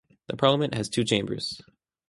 The 0.25 0.35
Parliament 0.35 0.73
has 0.73 0.89
two 0.89 1.03
chambers. 1.03 1.61